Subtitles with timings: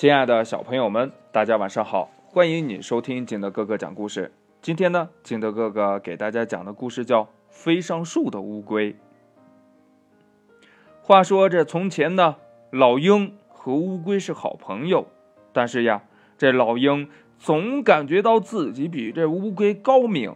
[0.00, 2.10] 亲爱的小朋友们，大家晚上好！
[2.24, 4.32] 欢迎你收听金德哥哥讲故事。
[4.62, 8.94] 今天呢，金德哥哥给大家讲的故事叫《飞上树的乌龟》。
[11.02, 12.36] 话说这从前呢，
[12.70, 15.06] 老鹰和乌龟是好朋友，
[15.52, 16.04] 但是呀，
[16.38, 20.34] 这老鹰总感觉到自己比这乌龟高明。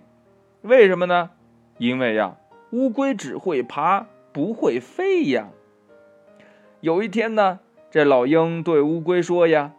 [0.61, 1.31] 为什么呢？
[1.79, 2.37] 因为呀，
[2.73, 5.49] 乌龟只会爬，不会飞呀。
[6.83, 7.61] 有一天呢。
[7.95, 9.71] 这老鹰对乌龟说：“呀，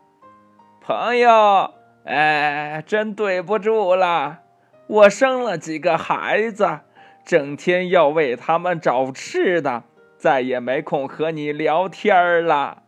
[0.80, 1.73] 朋友，
[2.05, 4.39] 哎，真对不住了，
[4.88, 6.80] 我生了几个孩子，
[7.25, 9.84] 整天要为他们找吃的，
[10.17, 12.84] 再也没空和你聊天了。”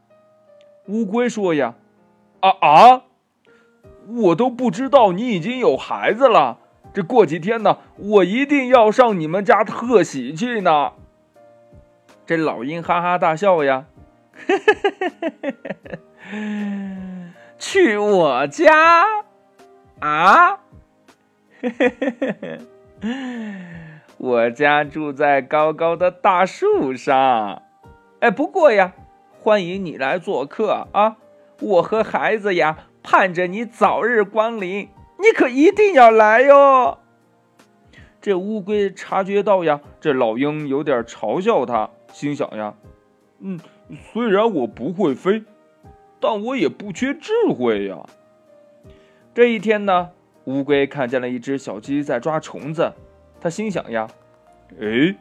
[0.87, 1.73] 乌龟说：“呀，
[2.39, 3.01] 啊啊，
[4.07, 6.59] 我都不知道你已经有孩子了。
[6.93, 10.93] 这过几天呢，我一定要上你们家贺喜去呢。”
[12.25, 13.87] 这老鹰哈哈大笑呀。
[17.57, 19.23] 去我家
[19.99, 20.59] 啊？
[24.17, 27.63] 我家住在高高的大树上。
[28.19, 28.93] 哎，不过呀，
[29.41, 31.17] 欢迎你来做客啊！
[31.61, 36.97] 我和孩子呀，盼着你早日光临，你可一定要来哟。
[38.19, 42.73] 这乌龟察觉到呀，这老鹰有点嘲笑他，心想呀，
[43.39, 43.59] 嗯。
[44.11, 45.43] 虽然我不会飞，
[46.19, 47.97] 但我也不缺智慧呀。
[49.33, 50.09] 这一天呢，
[50.45, 52.91] 乌龟看见了一只小鸡在抓虫子，
[53.39, 54.07] 它心想呀
[54.81, 55.15] ：“哎，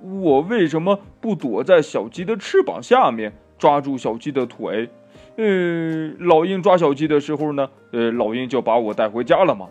[0.00, 4.88] 我为什么不躲在小鸡的翅膀下面，抓住小鸡的腿？
[5.36, 9.68] 呃，老鹰抓小鸡的时候呢，呃，老鹰就把我带回家了嘛。”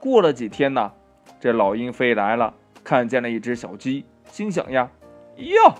[0.00, 0.92] 过了几天呢，
[1.38, 4.90] 这老鹰飞来了，看见了一只小鸡，心想呀
[5.36, 5.74] ：“哟。”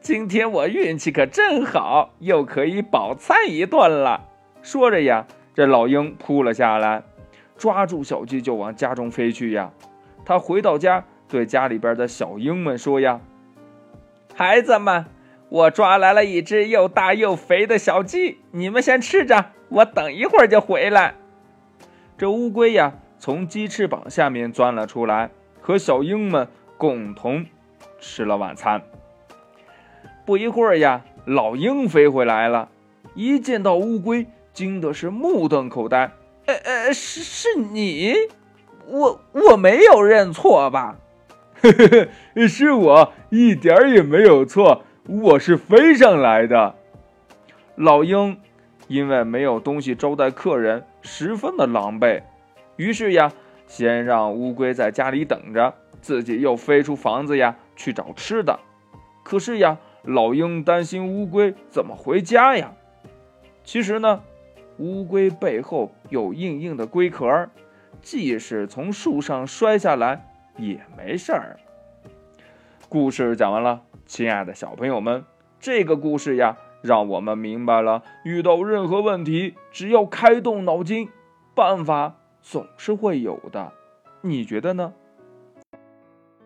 [0.00, 4.24] 今天我运气可真好，又可以饱餐一顿了。
[4.62, 7.02] 说着呀，这老鹰扑了下来，
[7.56, 9.72] 抓住小鸡就往家中飞去呀。
[10.24, 13.20] 他回到家，对家里边的小鹰们说呀
[14.34, 15.06] ：“孩子们，
[15.48, 21.14] 我抓来了一只又大又肥的小鸡，你们先吃着，我等一会儿就回来。”
[22.16, 25.30] 这乌龟呀，从鸡翅膀下面钻了出来，
[25.60, 27.44] 和小鹰们共同
[27.98, 28.82] 吃了晚餐。
[30.28, 32.68] 不一会儿呀，老鹰飞回来了，
[33.14, 36.12] 一见到乌龟，惊的是目瞪口呆。
[36.44, 38.12] 呃呃，是是你，
[38.86, 40.98] 我我没有认错吧？
[41.62, 46.74] 呵呵呵，是我，一点儿也没有错，我是飞上来的。
[47.76, 48.38] 老鹰
[48.86, 52.20] 因为没有东西招待客人，十分的狼狈，
[52.76, 53.32] 于是呀，
[53.66, 55.72] 先让乌龟在家里等着，
[56.02, 58.60] 自己又飞出房子呀去找吃的。
[59.22, 59.78] 可是呀。
[60.02, 62.72] 老鹰担心乌龟怎么回家呀？
[63.64, 64.22] 其实呢，
[64.78, 67.48] 乌龟背后有硬硬的龟壳，
[68.00, 70.26] 即使从树上摔下来
[70.56, 71.58] 也没事儿。
[72.88, 75.24] 故事讲完了，亲爱的小朋友们，
[75.60, 81.10] 这个故事呀，让我们明白了，遇到任何问题，只要开动脑筋，
[81.54, 83.72] 办法总是会有的。
[84.22, 84.94] 你觉得呢？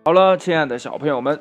[0.05, 1.41] 好了，亲爱的小朋友们，